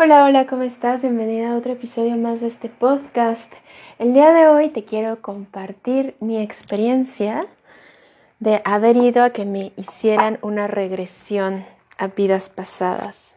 [0.00, 1.02] Hola, hola, ¿cómo estás?
[1.02, 3.52] Bienvenida a otro episodio más de este podcast.
[3.98, 7.44] El día de hoy te quiero compartir mi experiencia
[8.38, 11.64] de haber ido a que me hicieran una regresión
[11.96, 13.34] a vidas pasadas.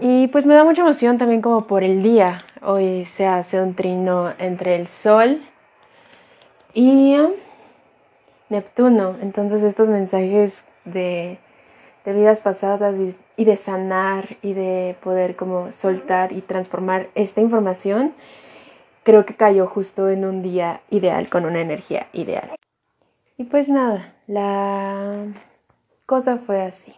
[0.00, 2.38] Y pues me da mucha emoción también como por el día.
[2.62, 5.40] Hoy se hace un trino entre el Sol
[6.74, 7.16] y
[8.48, 9.14] Neptuno.
[9.22, 11.38] Entonces estos mensajes de,
[12.04, 17.40] de vidas pasadas y y de sanar y de poder como soltar y transformar esta
[17.40, 18.12] información,
[19.02, 22.50] creo que cayó justo en un día ideal, con una energía ideal.
[23.38, 25.24] Y pues nada, la
[26.04, 26.92] cosa fue así.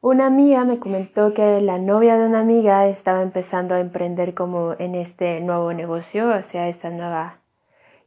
[0.00, 4.76] Una amiga me comentó que la novia de una amiga estaba empezando a emprender como
[4.78, 7.38] en este nuevo negocio, o sea, esta nueva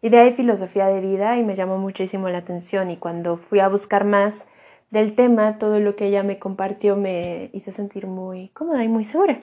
[0.01, 3.67] idea y filosofía de vida y me llamó muchísimo la atención y cuando fui a
[3.67, 4.45] buscar más,
[4.91, 9.05] del tema, todo lo que ella me compartió me hizo sentir muy cómoda y muy
[9.05, 9.39] segura.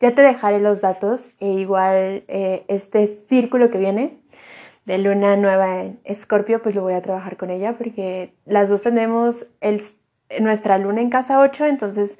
[0.00, 4.18] Ya te dejaré los datos e igual eh, este círculo que viene
[4.84, 8.82] de luna nueva en Escorpio, pues lo voy a trabajar con ella porque las dos
[8.82, 9.82] tenemos el,
[10.40, 12.18] nuestra luna en casa 8, entonces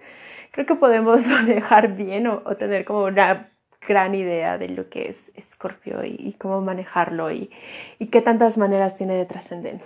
[0.50, 3.50] creo que podemos manejar bien o, tener como una
[3.86, 7.50] gran idea de lo que es Escorpio y, cómo manejarlo y,
[8.00, 9.84] y qué tantas maneras tiene de trascendente.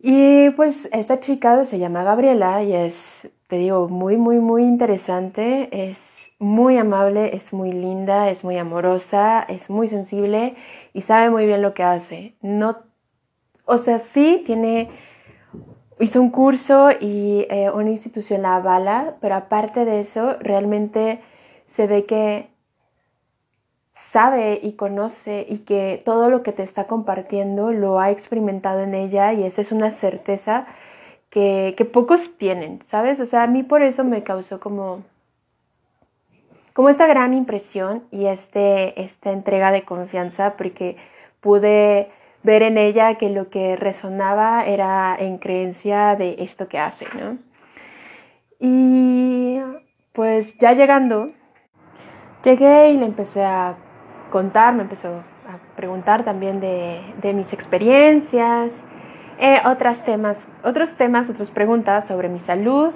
[0.00, 5.68] Y pues esta chica se llama Gabriela y es, te digo, muy, muy, muy interesante,
[5.72, 5.98] es
[6.38, 10.54] muy amable, es muy linda, es muy amorosa, es muy sensible
[10.94, 12.36] y sabe muy bien lo que hace.
[12.42, 12.78] No,
[13.64, 14.88] o sea, sí tiene,
[15.98, 21.20] hizo un curso y eh, una institución la avala, pero aparte de eso, realmente
[21.66, 22.50] se ve que
[24.10, 28.94] sabe y conoce y que todo lo que te está compartiendo lo ha experimentado en
[28.94, 30.66] ella y esa es una certeza
[31.30, 33.20] que, pocos tienen, ¿sabes?
[33.20, 35.02] O sea, a mí por eso me causó como,
[36.72, 40.96] como esta gran impresión y este, esta entrega de confianza porque
[41.40, 42.10] pude
[42.42, 47.36] ver en ella que lo que resonaba era en creencia de esto que hace, ¿no?
[48.58, 49.60] Y
[50.12, 51.30] pues ya llegando,
[52.42, 53.76] llegué y le empecé a
[54.28, 58.72] contar, me empezó a preguntar también de, mis experiencias,
[59.38, 62.92] eh, otros temas, otros temas, otras preguntas sobre mi salud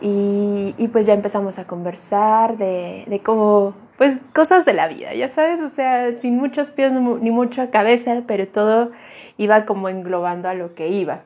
[0.00, 5.28] y, pues ya empezamos a conversar de, de cómo, pues cosas de la vida, ya
[5.28, 8.90] sabes, o sea, sin muchos pies ni mucha cabeza, pero todo
[9.38, 11.20] iba como englobando a lo que iba.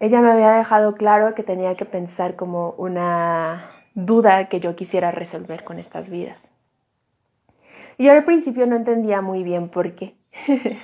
[0.00, 5.10] Ella me había dejado claro que tenía que pensar como una duda que yo quisiera
[5.10, 6.48] resolver con estas vidas.
[7.98, 10.14] Y yo al principio no entendía muy bien por qué.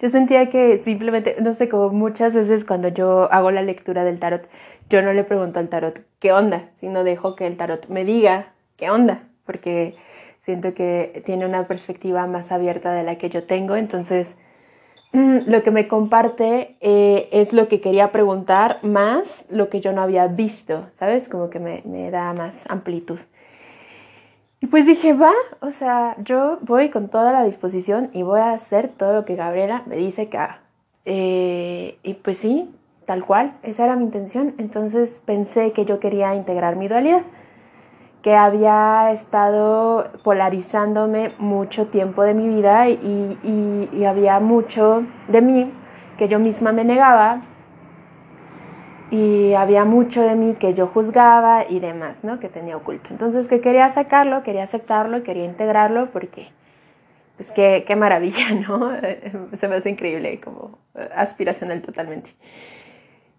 [0.00, 4.18] yo sentía que simplemente, no sé, como muchas veces cuando yo hago la lectura del
[4.18, 4.48] tarot,
[4.88, 8.54] yo no le pregunto al tarot qué onda, sino dejo que el tarot me diga
[8.76, 9.94] qué onda, porque
[10.40, 14.36] siento que tiene una perspectiva más abierta de la que yo tengo, entonces
[15.12, 19.92] mm, lo que me comparte eh, es lo que quería preguntar más lo que yo
[19.92, 21.28] no había visto, ¿sabes?
[21.28, 23.18] Como que me, me da más amplitud.
[24.60, 28.52] Y pues dije, va, o sea, yo voy con toda la disposición y voy a
[28.52, 30.60] hacer todo lo que Gabriela me dice que haga.
[31.04, 32.68] Eh, y pues sí,
[33.04, 34.54] tal cual, esa era mi intención.
[34.58, 37.22] Entonces pensé que yo quería integrar mi dualidad,
[38.22, 43.38] que había estado polarizándome mucho tiempo de mi vida y,
[43.92, 45.72] y había mucho de mí
[46.16, 47.42] que yo misma me negaba
[49.10, 52.40] y había mucho de mí que yo juzgaba y demás, ¿no?
[52.40, 53.08] Que tenía oculto.
[53.10, 56.48] Entonces, que quería sacarlo, quería aceptarlo, quería integrarlo porque,
[57.36, 58.90] pues, qué, qué maravilla, ¿no?
[59.54, 60.78] Se me hace increíble, como
[61.14, 62.30] aspiracional totalmente.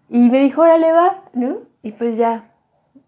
[0.08, 1.58] Y me dijo, órale, va, ¿no?
[1.82, 2.50] Y pues ya,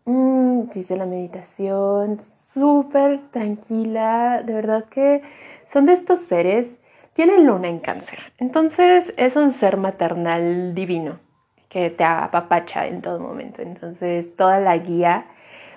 [0.04, 5.22] mmm, hice la meditación, súper tranquila, de verdad que
[5.64, 6.78] son de estos seres,
[7.14, 11.18] tienen luna en cáncer, entonces es un ser maternal divino
[11.70, 13.62] que te apapacha en todo momento.
[13.62, 15.24] Entonces, toda la guía,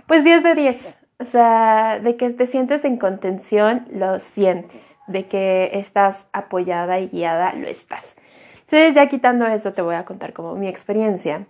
[0.07, 0.97] pues 10 de 10.
[1.19, 4.97] O sea, de que te sientes en contención, lo sientes.
[5.07, 8.15] De que estás apoyada y guiada, lo estás.
[8.61, 11.45] Entonces, ya quitando eso, te voy a contar como mi experiencia.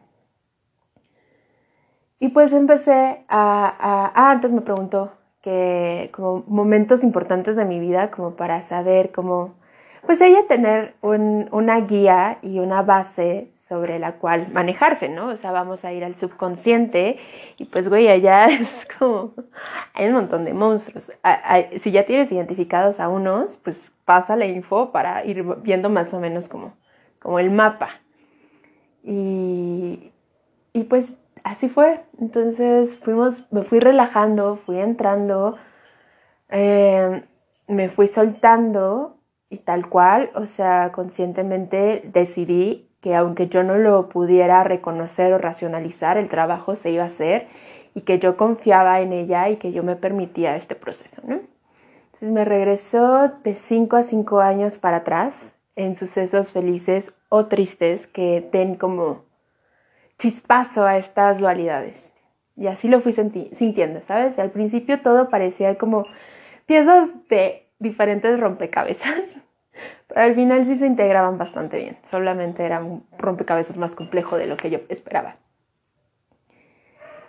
[2.19, 8.11] Y pues empecé a, ah, antes me preguntó que como momentos importantes de mi vida,
[8.11, 9.55] como para saber cómo,
[10.05, 15.29] pues ella tener una guía y una base sobre la cual manejarse, ¿no?
[15.29, 17.17] O sea, vamos a ir al subconsciente
[17.57, 19.33] y pues, güey, allá es como,
[19.95, 21.11] hay un montón de monstruos.
[21.79, 26.19] Si ya tienes identificados a unos, pues pasa la info para ir viendo más o
[26.19, 26.75] menos como,
[27.17, 27.89] como el mapa.
[29.03, 30.11] Y,
[30.71, 32.03] y pues así fue.
[32.19, 35.57] Entonces fuimos, me fui relajando, fui entrando,
[36.49, 37.23] eh,
[37.67, 39.17] me fui soltando
[39.49, 45.37] y tal cual, o sea, conscientemente decidí que aunque yo no lo pudiera reconocer o
[45.37, 47.47] racionalizar, el trabajo se iba a hacer
[47.93, 51.41] y que yo confiaba en ella y que yo me permitía este proceso, ¿no?
[52.05, 58.07] Entonces me regresó de 5 a 5 años para atrás en sucesos felices o tristes
[58.07, 59.25] que den como
[60.17, 62.13] chispazo a estas dualidades.
[62.55, 64.39] Y así lo fui sintiendo, ¿sabes?
[64.39, 66.05] Al principio todo parecía como
[66.65, 69.35] piezas de diferentes rompecabezas,
[70.15, 71.97] al final sí se integraban bastante bien.
[72.09, 75.37] Solamente era un rompecabezas más complejo de lo que yo esperaba.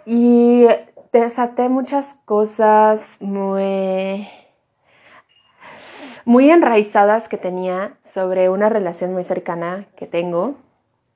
[0.06, 0.66] Y
[1.12, 4.28] desaté muchas cosas muy,
[6.24, 10.56] muy enraizadas que tenía sobre una relación muy cercana que tengo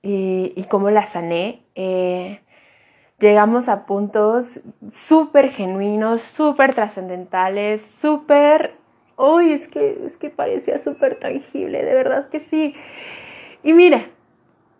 [0.03, 1.62] y, cómo la sané.
[1.75, 2.41] Eh,
[3.19, 4.61] llegamos a puntos
[4.91, 8.76] súper genuinos, súper trascendentales, súper...
[9.19, 12.75] Uy, es que, es que parecía súper tangible, de verdad que sí.
[13.65, 14.06] Y mira,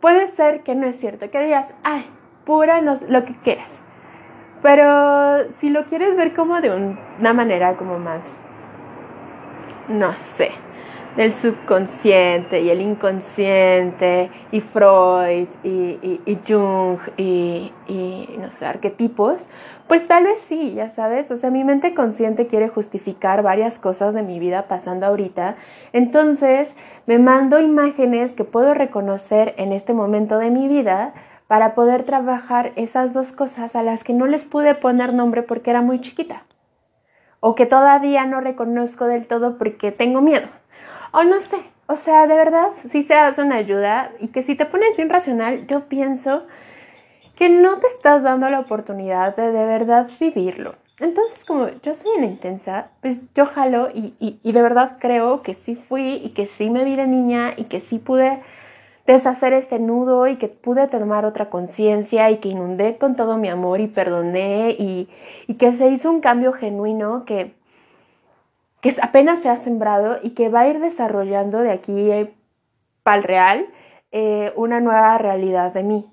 [0.01, 2.07] puede ser que no es cierto, que digas, ay,
[2.45, 3.81] pura, no, lo que quieras.
[4.63, 8.39] Pero si lo quieres ver como de una manera como más,
[9.89, 10.53] no sé,
[11.19, 19.49] del subconsciente y el inconsciente y Freud y, Jung y, y, no sé, arquetipos,
[19.89, 24.15] pues tal vez sí, ya sabes, o sea, mi mente consciente quiere justificar varias cosas
[24.15, 25.57] de mi vida pasando ahorita,
[25.93, 26.77] entonces
[27.07, 31.15] me mando imágenes que puedo reconocer en este momento de mi vida
[31.49, 35.71] para poder trabajar esas dos cosas a las que no les pude poner nombre porque
[35.71, 36.45] era muy chiquita
[37.41, 40.47] o que todavía no reconozco del todo porque tengo miedo
[41.13, 44.55] o no sé, o sea, de verdad, si se hace una ayuda y que si
[44.55, 46.47] te pones bien racional, yo pienso
[47.37, 50.75] que no te estás dando la oportunidad de de verdad vivirlo.
[51.01, 55.55] Entonces, como yo soy una intensa, pues yo jalo y, y, de verdad creo que
[55.55, 58.41] sí fui y que sí me vi de niña y que sí pude
[59.07, 63.49] deshacer este nudo y que pude tomar otra conciencia y que inundé con todo mi
[63.49, 65.09] amor y perdoné y,
[65.47, 67.55] y que se hizo un cambio genuino que
[68.81, 72.33] que apenas se ha sembrado y que va a ir desarrollando de aquí eh,
[73.03, 73.67] para el real
[74.13, 76.07] eh, una nueva realidad de mí.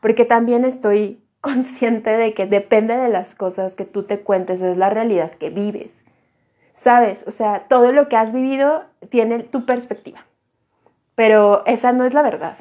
[0.00, 4.76] Porque también estoy consciente de que depende de las cosas que tú te cuentes, es
[4.76, 6.04] la realidad que vives.
[6.74, 7.24] ¿Sabes?
[7.26, 10.24] O sea, todo lo que has vivido tiene tu perspectiva.
[11.14, 12.58] Pero esa no es la verdad.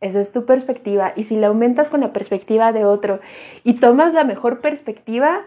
[0.00, 1.12] Esa es tu perspectiva.
[1.14, 3.20] Y si la aumentas con la perspectiva de otro
[3.62, 5.42] y tomas la mejor perspectiva,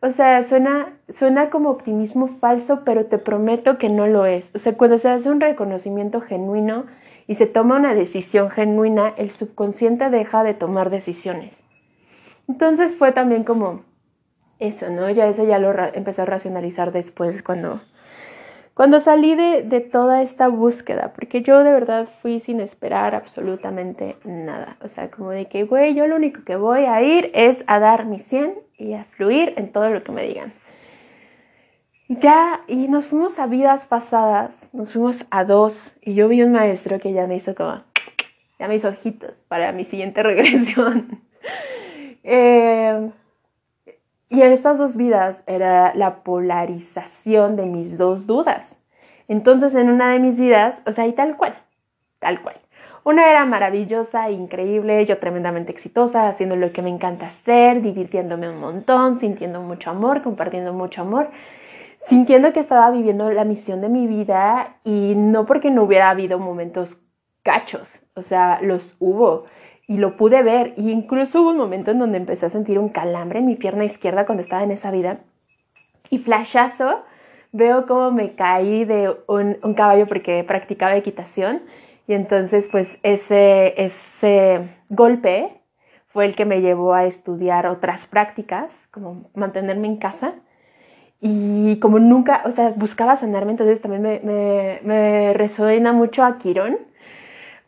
[0.00, 4.50] o sea, suena, suena como optimismo falso, pero te prometo que no lo es.
[4.54, 6.86] O sea, cuando se hace un reconocimiento genuino
[7.26, 11.52] y se toma una decisión genuina, el subconsciente deja de tomar decisiones.
[12.48, 13.82] Entonces fue también como
[14.58, 15.10] eso, ¿no?
[15.10, 17.80] Ya eso ya lo empecé a racionalizar después cuando,
[18.78, 24.16] cuando salí de, de, toda esta búsqueda, porque yo de verdad fui sin esperar absolutamente
[24.22, 24.76] nada.
[24.82, 27.80] O sea, como de que, güey, yo lo único que voy a ir es a
[27.80, 30.52] dar mi 100 y a fluir en todo lo que me digan.
[32.08, 36.52] Ya, y nos fuimos a vidas pasadas, nos fuimos a dos, y yo vi un
[36.52, 37.82] maestro que ya me hizo como,
[38.60, 41.20] ya me hizo ojitos para mi siguiente regresión.
[42.30, 43.10] Eh,
[44.28, 48.78] y en estas dos vidas era la polarización de mis dos dudas.
[49.26, 51.54] Entonces, en una de mis vidas, o sea, y tal cual,
[52.18, 52.56] tal cual.
[53.04, 58.60] Una era maravillosa, increíble, yo tremendamente exitosa, haciendo lo que me encanta hacer, divirtiéndome un
[58.60, 61.30] montón, sintiendo mucho amor, compartiendo mucho amor,
[62.06, 66.38] sintiendo que estaba viviendo la misión de mi vida y no porque no hubiera habido
[66.38, 66.98] momentos
[67.42, 69.44] cachos, o sea, los hubo
[69.88, 70.74] y lo pude ver.
[70.76, 73.84] Y incluso hubo un momento en donde empecé a sentir un calambre en mi pierna
[73.84, 75.20] izquierda cuando estaba en esa vida.
[76.10, 77.02] Y flashazo,
[77.52, 81.62] veo cómo me caí de un, caballo porque practicaba equitación
[82.06, 85.60] y entonces, pues ese, ese golpe
[86.06, 90.34] fue el que me llevó a estudiar otras prácticas, como mantenerme en casa.
[91.20, 96.38] Y como nunca, o sea, buscaba sanarme, entonces también me, me, me resuena mucho a
[96.38, 96.78] Quirón,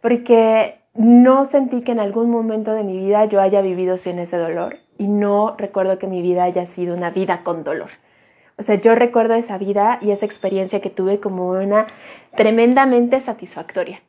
[0.01, 4.37] porque no sentí que en algún momento de mi vida yo haya vivido sin ese
[4.37, 7.91] dolor y no recuerdo que mi vida haya sido una vida con dolor.
[8.59, 11.87] O sea, yo recuerdo esa vida y esa experiencia que tuve como una
[12.37, 14.01] tremendamente satisfactoria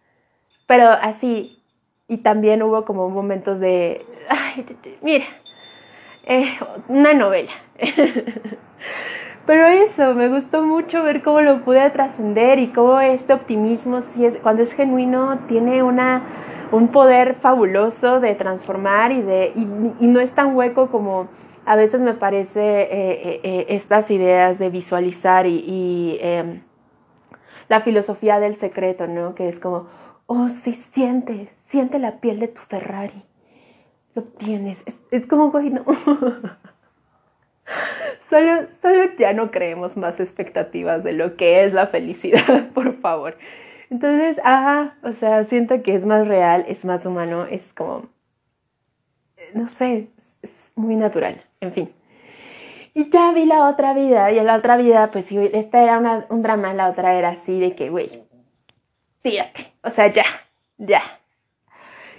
[0.71, 1.61] pero así,
[2.07, 4.05] y también hubo como momentos de,
[5.01, 5.25] mira,
[6.25, 6.57] eh,
[6.87, 7.51] una novela.
[9.45, 13.99] Pero eso, me gustó mucho ver cómo lo pude trascender y cómo este optimismo,
[14.43, 16.21] cuando es genuino, tiene una,
[16.71, 21.27] un poder fabuloso de transformar y, de, y, no es tan hueco como
[21.65, 26.61] a veces me parece eh, eh, eh, estas ideas de visualizar y, em,
[27.69, 29.35] la filosofía del secreto, ¿no?
[29.35, 29.87] Que es como,
[30.25, 33.23] oh, sí, siente, siente la piel de tu Ferrari.
[34.13, 34.83] Lo tienes.
[35.11, 35.85] Es, como, güey, no.
[38.29, 43.37] solo, solo ya no creemos más expectativas de lo que es la felicidad, por favor.
[43.91, 48.05] Entonces, ajá, o sea, siento que es más real, es más humano, es como,
[49.53, 50.07] no sé,
[50.41, 51.93] es, muy natural, en fin.
[52.93, 56.25] Y ya vi la otra vida, y en la otra vida, pues sí, esta era
[56.29, 58.23] un drama, la otra era así de que, güey,
[59.23, 60.23] tírate, o sea, ya,
[60.77, 61.01] ya.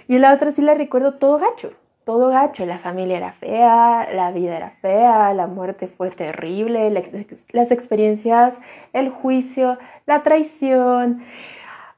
[0.07, 1.73] Y en la otra sí la recuerdo todo gacho,
[2.05, 6.91] todo gacho, la familia era fea, la vida era fea, la muerte fue terrible,
[7.51, 8.59] las experiencias,
[8.93, 11.23] el juicio, la traición,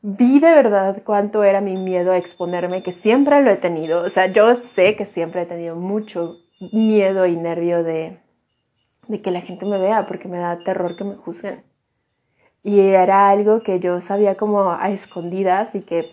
[0.08, 4.04] vi de verdad cuánto era mi miedo a exponerme, que siempre lo he tenido.
[4.04, 6.38] O sea, yo sé que siempre he tenido mucho
[6.72, 8.20] miedo y nervio de,
[9.08, 11.64] de que la gente me vea, porque me da terror que me juzguen.
[12.62, 16.06] Y era algo que yo sabía como a escondidas y que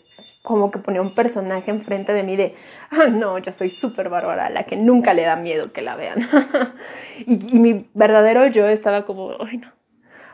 [0.43, 2.55] como que ponía un personaje enfrente de mí de,
[2.91, 6.29] ah, no, yo soy súper bárbara, la que nunca le da miedo que la vean.
[7.27, 9.69] y, y mi verdadero yo estaba como, ay, no,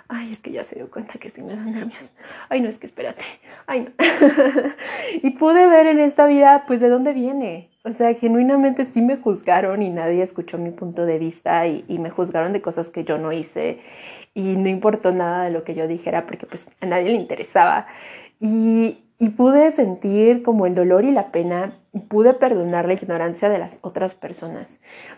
[0.09, 2.13] ay, es que ya se dio cuenta que sí me dan nervios.
[2.49, 3.23] Ay, no, es que espérate.
[3.67, 3.91] Ay, no.
[5.23, 7.71] y pude ver en esta vida, pues, de dónde viene.
[7.85, 11.99] O sea, genuinamente sí me juzgaron y nadie escuchó mi punto de vista y, y
[11.99, 13.81] me juzgaron de cosas que yo no hice
[14.35, 17.87] y no importó nada de lo que yo dijera porque pues a nadie le interesaba.
[18.41, 23.49] Y, y pude sentir como el dolor y la pena y pude perdonar la ignorancia
[23.49, 24.69] de las otras personas.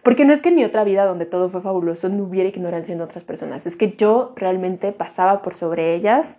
[0.02, 2.94] Porque no es que en mi otra vida donde todo fue fabuloso no hubiera ignorancia
[2.94, 6.38] en otras personas, es que yo realmente pasaba por sobre ellas.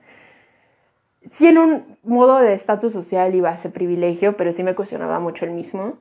[1.29, 5.19] Sí en un modo de estatus social iba a ser privilegio, pero sí me cuestionaba
[5.19, 5.97] mucho el mismo.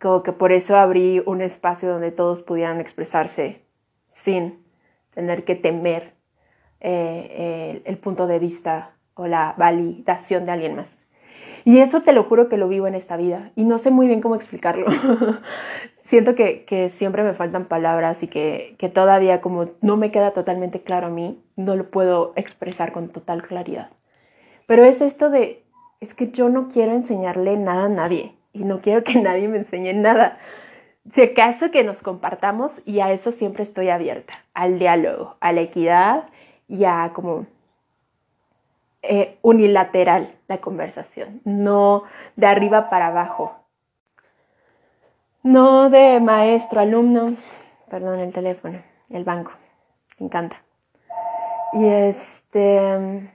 [0.00, 3.62] Como que por eso abrí un espacio donde todos pudieran expresarse
[4.08, 4.64] sin
[5.12, 6.14] tener que temer
[6.80, 10.96] eh, el punto de vista o la validación de alguien más.
[11.64, 14.06] Y eso te lo juro que lo vivo en esta vida y no sé muy
[14.06, 14.86] bien cómo explicarlo.
[16.02, 20.80] Siento que, siempre me faltan palabras y que, que todavía como no me queda totalmente
[20.80, 23.90] claro a mí, no lo puedo expresar con total claridad.
[24.68, 25.64] Pero es esto de,
[26.00, 29.58] es que yo no quiero enseñarle nada a nadie y no quiero que nadie me
[29.58, 30.38] enseñe nada.
[31.12, 35.62] Si acaso que nos compartamos y a eso siempre estoy abierta, al diálogo, a la
[35.62, 36.24] equidad
[36.68, 37.46] y a como
[39.02, 42.04] eh, unilateral la conversación, no
[42.36, 43.54] de arriba para abajo,
[45.42, 47.36] no de maestro, alumno,
[47.88, 49.52] perdón, el teléfono, el banco,
[50.18, 50.62] me encanta.
[51.72, 53.30] Y este,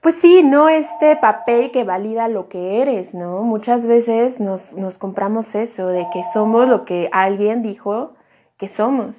[0.00, 3.42] pues sí, no este papel que valida lo que eres, ¿no?
[3.42, 8.14] Muchas veces nos, nos compramos eso, de que somos lo que alguien dijo
[8.56, 9.14] que somos.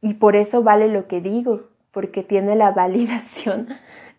[0.00, 1.62] Y por eso vale lo que digo,
[1.98, 3.66] porque tiene la validación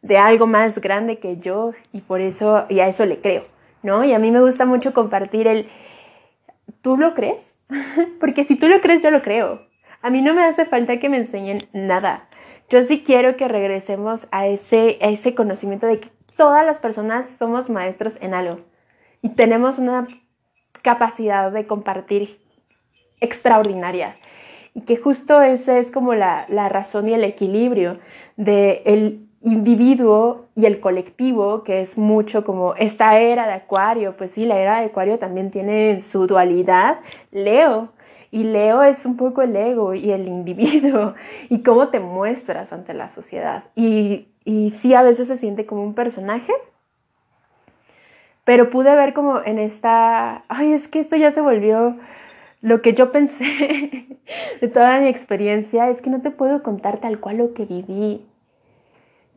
[0.02, 3.46] de algo más grande que yo y por eso, y a eso le creo,
[3.84, 4.04] ¿no?
[4.04, 5.70] Y a mí me gusta mucho compartir el,
[6.82, 7.56] ¿tú lo crees?
[8.20, 9.62] porque si tú lo crees, yo lo creo.
[10.02, 12.28] A mí no me hace falta que me enseñen nada.
[12.70, 17.28] Yo sí quiero que regresemos a ese, a ese conocimiento de que todas las personas
[17.38, 18.60] somos maestros en algo
[19.22, 20.06] y tenemos una
[20.82, 22.40] capacidad de compartir
[23.22, 24.16] extraordinaria
[24.74, 28.00] y que justo ese es como la, razón y el equilibrio
[28.38, 34.32] del el individuo y el colectivo, que es mucho como esta era de Acuario, pues
[34.32, 37.00] sí, la era de Acuario también tiene su dualidad,
[37.32, 37.90] Leo,
[38.32, 41.16] y Leo es un poco el ego y el individuo
[41.50, 43.64] y cómo te muestras ante la sociedad.
[43.76, 46.54] Y, y sí, a veces se siente como un personaje,
[48.44, 51.96] pero pude ver como en esta, ay, es que esto ya se volvió
[52.62, 54.06] lo que yo pensé
[54.62, 58.25] de toda mi experiencia es que no te puedo contar tal cual lo que viví.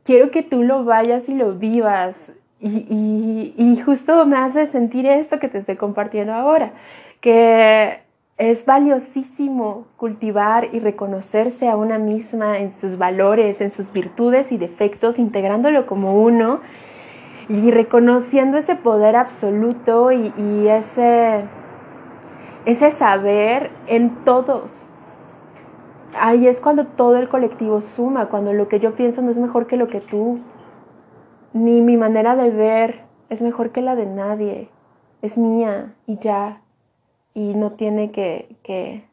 [0.05, 2.17] Quiero que tú lo vayas y lo vivas.
[2.61, 6.75] Y, y, justo me hace sentir esto que te estoy compartiendo ahora,
[7.21, 7.99] que
[8.39, 14.59] es valiosísimo cultivar y reconocerse a una misma en sus valores, en sus virtudes y
[14.59, 16.61] defectos, integrándolo como uno
[17.49, 21.43] y reconociendo ese poder absoluto y, y ese
[22.65, 24.71] ese saber en todos.
[26.19, 29.67] Ahí es cuando todo el colectivo suma, cuando lo que yo pienso no es mejor
[29.67, 30.41] que lo que tú,
[31.53, 33.01] ni mi manera de ver
[33.31, 34.69] es mejor que la de nadie,
[35.23, 36.61] es mía y ya,
[37.35, 39.05] y no tiene que, que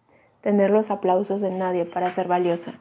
[0.41, 2.73] tener los aplausos de nadie para ser valiosa.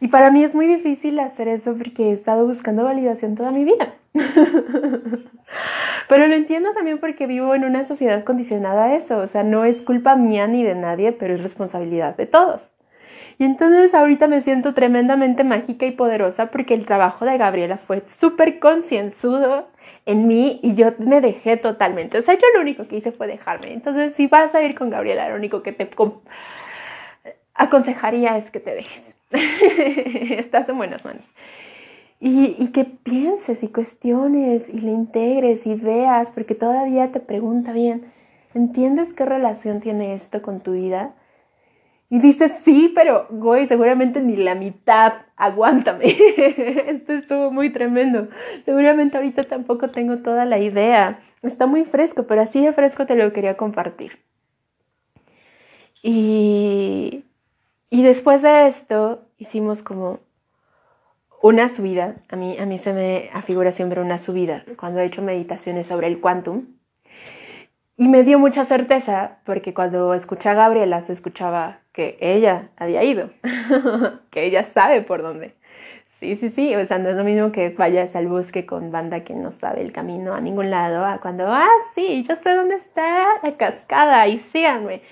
[0.00, 3.64] Y para mí es muy difícil hacer eso porque he estado buscando validación toda mi
[3.64, 3.94] vida.
[6.08, 9.18] pero lo entiendo también porque vivo en una sociedad condicionada a eso.
[9.18, 12.70] O sea, no es culpa mía ni de nadie, pero es responsabilidad de todos.
[13.38, 18.02] Y entonces ahorita me siento tremendamente mágica y poderosa porque el trabajo de Gabriela fue
[18.06, 19.68] súper concienzudo
[20.06, 22.18] en mí y yo me dejé totalmente.
[22.18, 23.72] O sea, yo lo único que hice fue dejarme.
[23.72, 25.90] Entonces, si vas a ir con Gabriela, lo único que te
[27.54, 29.14] aconsejaría es que te dejes.
[30.38, 31.24] Estás en buenas manos.
[32.26, 38.10] Y, que pienses y cuestiones y le integres y veas, porque todavía te pregunta bien,
[38.54, 41.14] ¿entiendes qué relación tiene esto con tu vida?
[42.08, 46.16] Y dices, sí, pero, güey, seguramente ni la mitad, aguántame.
[46.86, 48.28] Esto estuvo muy tremendo.
[48.64, 51.20] Seguramente ahorita tampoco tengo toda la idea.
[51.42, 54.18] Está muy fresco, pero así de fresco te lo quería compartir.
[56.02, 57.26] Y,
[57.90, 60.20] y después de esto hicimos como
[61.44, 62.14] una subida.
[62.30, 66.06] A mí, a mí se me afigura siempre una subida cuando he hecho meditaciones sobre
[66.06, 66.68] el quantum.
[67.98, 73.04] Y me dio mucha certeza porque cuando escuché a Gabriela se escuchaba que ella había
[73.04, 73.28] ido,
[74.30, 75.54] que ella sabe por dónde.
[76.18, 79.22] Sí, sí, sí, o sea, no es lo mismo que vayas al bosque con banda
[79.22, 82.76] que no sabe el camino a ningún lado, a cuando, ah, sí, yo sé dónde
[82.76, 85.02] está la cascada y síganme.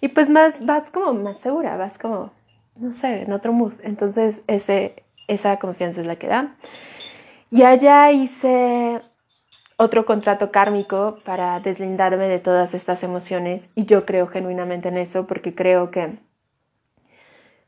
[0.00, 2.32] Y pues más, vas como más segura, vas como,
[2.76, 3.74] no sé, en otro mood.
[3.82, 6.54] Entonces, ese, esa confianza es la que da.
[7.50, 9.00] Y allá hice
[9.76, 15.26] otro contrato kármico para deslindarme de todas estas emociones y yo creo genuinamente en eso
[15.26, 16.18] porque creo que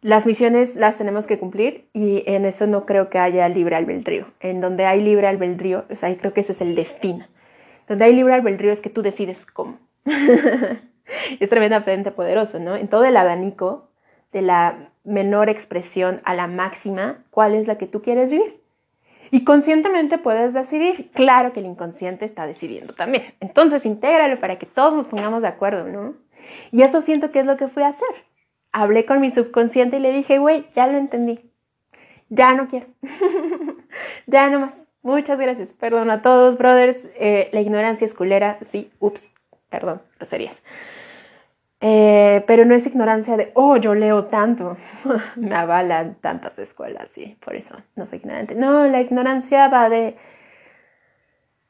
[0.00, 4.26] las misiones las tenemos que cumplir y en eso no creo que haya libre albedrío.
[4.40, 7.26] En donde hay libre albedrío, o sea, creo que ese es el destino.
[7.88, 9.78] Donde hay libre albedrío es que tú decides cómo.
[11.40, 12.76] es tremendamente poderoso, ¿no?
[12.76, 13.88] En todo el abanico
[14.30, 18.60] de la menor expresión a la máxima, ¿cuál es la que tú quieres vivir?
[19.30, 21.10] Y conscientemente puedes decidir.
[21.12, 23.34] Claro que el inconsciente está decidiendo también.
[23.40, 26.14] Entonces, intégralo para que todos nos pongamos de acuerdo, ¿no?
[26.70, 28.08] Y eso siento que es lo que fui a hacer.
[28.72, 31.40] Hablé con mi subconsciente y le dije, güey, ya lo entendí.
[32.28, 32.86] Ya no quiero.
[34.26, 34.74] ya no más.
[35.02, 35.72] Muchas gracias.
[35.72, 37.08] Perdón a todos, brothers.
[37.16, 38.58] Eh, la ignorancia es culera.
[38.66, 39.30] Sí, ups.
[39.68, 40.62] Perdón, groserías.
[41.86, 44.78] Eh, pero no es ignorancia de, oh, yo leo tanto,
[45.36, 48.54] me avalan tantas escuelas, sí, por eso no soy ignorante.
[48.54, 50.16] No, la ignorancia va de,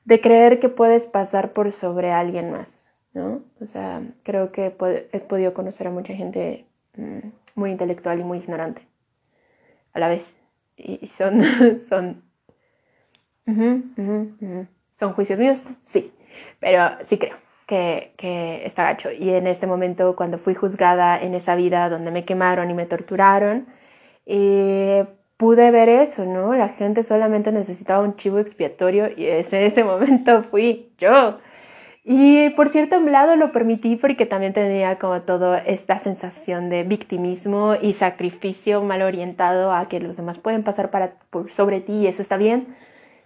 [0.05, 3.43] de creer que puedes pasar por sobre alguien más, ¿no?
[3.61, 6.65] O sea, creo que he podido conocer a mucha gente
[6.97, 8.87] mm, muy intelectual y muy ignorante
[9.95, 10.37] a la vez.
[10.77, 11.43] Y, son,
[11.89, 12.23] son,
[14.97, 16.13] son juicios míos, sí,
[16.61, 19.11] pero sí creo que, que está gacho.
[19.13, 22.87] Y en este momento, cuando fui juzgada en esa vida donde me quemaron y me
[22.87, 23.67] torturaron,
[24.27, 26.55] eh, pude ver eso, ¿no?
[26.55, 31.39] La gente solamente necesitaba un chivo expiatorio y en ese momento fui yo.
[32.07, 37.77] Y por cierto lado lo permití porque también tenía como toda esta sensación de victimismo
[37.81, 40.91] y sacrificio mal orientado a que los demás pueden pasar
[41.31, 42.77] por sobre ti y eso está bien,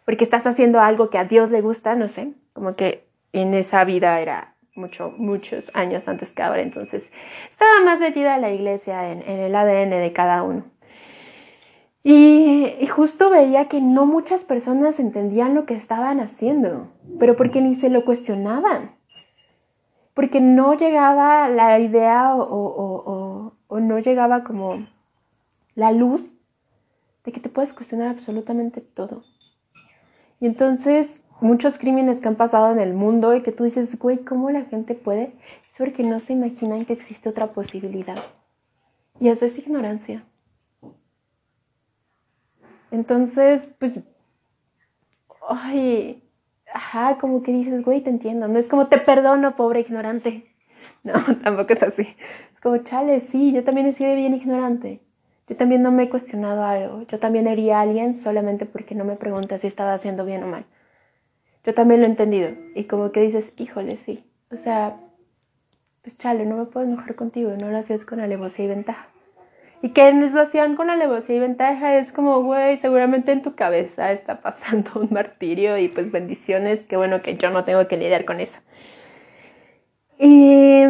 [0.05, 3.85] porque estás haciendo algo que a Dios le gusta, no sé, como que en esa
[3.85, 7.11] vida era mucho, muchos años antes que ahora, entonces
[7.51, 10.65] estaba más metida la iglesia en, el ADN de cada uno.
[12.05, 16.89] Y, justo veía que no muchas personas entendían lo que estaban haciendo,
[17.19, 18.93] pero porque ni se lo cuestionaban,
[20.15, 24.87] porque no llegaba la idea o, o no llegaba como
[25.75, 26.35] la luz
[27.25, 29.23] de que te puedes cuestionar absolutamente todo.
[30.41, 34.19] Y entonces muchos crímenes que han pasado en el mundo y que tú dices, güey,
[34.19, 35.33] ¿cómo la gente puede?
[35.71, 38.17] Es porque no se imaginan que existe otra posibilidad.
[39.21, 40.25] Y eso es ignorancia.
[42.91, 44.01] Entonces, pues,
[45.49, 46.23] ay,
[46.73, 48.49] ajá, como que dices, güey, te entiendo.
[48.49, 50.45] No es como te perdono, pobre ignorante.
[51.03, 52.03] No, tampoco es así.
[52.55, 55.01] Es como, chale, sí, yo también he sido bien ignorante.
[55.49, 57.03] Yo también no me he cuestionado algo.
[57.03, 60.47] Yo también hería a alguien solamente porque no me pregunta si estaba haciendo bien o
[60.47, 60.65] mal.
[61.65, 62.51] Yo también lo he entendido.
[62.75, 64.25] Y como que dices, híjole, sí.
[64.51, 64.97] O sea,
[66.03, 69.09] pues chale, no me puedo enojar contigo, no lo hacías con alevosía y ventaja.
[69.81, 74.11] Y que lo hacían con alevosía y ventaja es como, güey, seguramente en tu cabeza
[74.11, 78.25] está pasando un martirio y pues bendiciones, qué bueno que yo no tengo que lidiar
[78.25, 78.59] con eso.
[80.19, 80.83] Y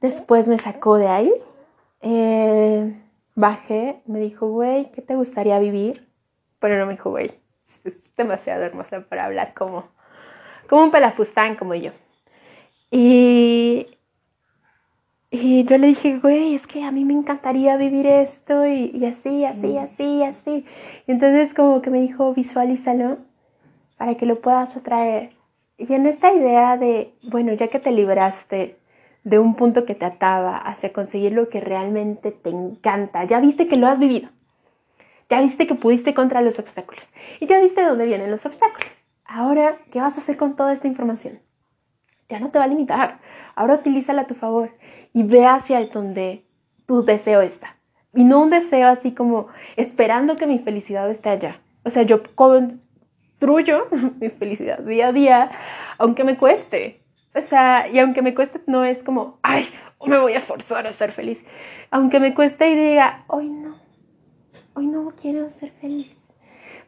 [0.00, 1.32] después me sacó de ahí,
[2.02, 2.92] eh,
[3.34, 6.06] bajé, me dijo, güey, ¿qué te gustaría vivir?
[6.58, 7.30] Pero no me dijo, güey,
[8.16, 9.90] demasiado hermosa para hablar como,
[10.68, 11.92] como un pelafustán como yo.
[12.90, 13.86] Y,
[15.30, 19.06] y yo le dije, güey, es que a mí me encantaría vivir esto y, y
[19.06, 20.66] así, así, así, así.
[21.06, 23.18] Y entonces como que me dijo, visualízalo.
[23.96, 25.32] para que lo puedas atraer.
[25.78, 28.78] Y en esta idea de, bueno, ya que te libraste
[29.24, 33.68] de un punto que te ataba hacia conseguir lo que realmente te encanta, ya viste
[33.68, 34.30] que lo has vivido,
[35.32, 38.90] ya viste que pudiste contra los obstáculos y ya viste de dónde vienen los obstáculos.
[39.24, 41.40] Ahora, ¿qué vas a hacer con toda esta información?
[42.28, 43.18] Ya no te va a limitar.
[43.54, 44.76] Ahora utilízala a tu favor
[45.14, 46.44] y ve hacia donde
[46.84, 47.78] tu deseo está.
[48.14, 51.62] Y no un deseo así como esperando que mi felicidad esté allá.
[51.82, 53.86] O sea, yo construyo
[54.20, 55.50] mi felicidad día a día,
[55.96, 57.00] aunque me cueste.
[57.34, 59.66] O sea, y aunque me cueste, no es como, ay,
[60.06, 61.42] me voy a forzar a ser feliz.
[61.90, 63.81] Aunque me cueste y diga, hoy no,
[64.74, 66.16] hoy no quiero ser feliz.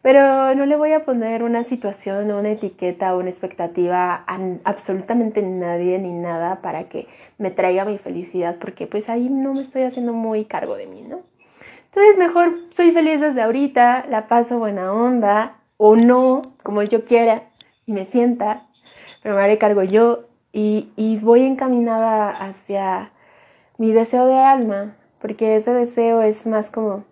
[0.03, 4.39] Pero no le voy a poner una situación o una etiqueta o una expectativa a
[4.65, 9.63] absolutamente nadie ni nada para que me traiga mi felicidad, porque pues ahí no me
[9.63, 11.21] estoy haciendo muy cargo de mí, ¿no?
[11.87, 17.45] Entonces mejor soy feliz desde ahorita, la paso buena onda o no, como yo quiera
[17.87, 18.67] y me sienta,
[19.23, 23.11] pero me haré cargo yo y, y voy encaminada hacia
[23.79, 27.05] mi deseo de alma, porque ese deseo es más como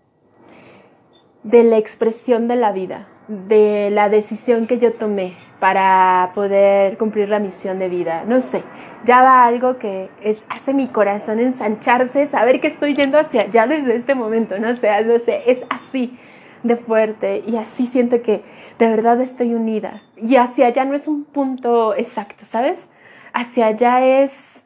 [1.42, 7.28] de la expresión de la vida, de la decisión que yo tomé para poder cumplir
[7.28, 8.24] la misión de vida.
[8.26, 8.62] No sé,
[9.05, 13.66] ya va algo que es, hace mi corazón ensancharse, saber que estoy yendo hacia allá
[13.66, 16.18] desde este momento, no sé, no sé, es así
[16.62, 18.42] de fuerte y así siento que
[18.78, 20.02] de verdad estoy unida.
[20.16, 22.88] Y hacia allá no es un punto exacto, ¿sabes?
[23.33, 24.62] Hacia allá es,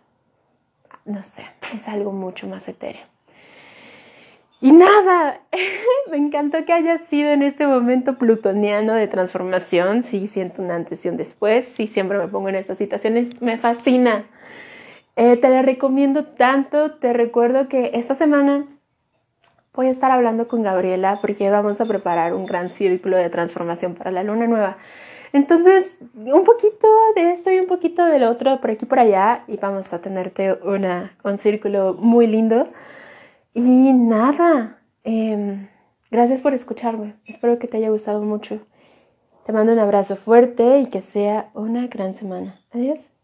[1.05, 3.16] no sé, es algo mucho más etéreo.
[4.61, 5.41] Y nada,
[6.11, 10.03] me encantó que haya sido en este momento plutoniano de transformación.
[10.03, 11.69] Sí, siento una antes y un después.
[11.75, 13.41] Sí, siempre me pongo en estas situaciones.
[13.41, 14.25] Me fascina.
[15.17, 16.93] Eh, te la recomiendo tanto.
[16.93, 18.67] Te recuerdo que esta semana
[19.75, 23.95] voy a estar hablando con Gabriela porque vamos a preparar un gran círculo de transformación
[23.95, 24.79] para la luna nueva.
[25.35, 29.59] Entonces, un poquito de esto y un poquito del otro por aquí por allá y
[29.59, 32.69] vamos a tenerte una, un círculo muy lindo.
[33.57, 35.69] Y nada, em,
[36.11, 37.15] gracias por escucharme.
[37.25, 38.61] Espero que te haya gustado mucho.
[39.47, 42.61] Te mando un abrazo fuerte y que sea una gran semana.
[42.71, 43.16] Adiós.